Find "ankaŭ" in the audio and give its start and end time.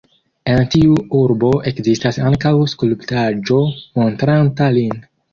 2.29-2.53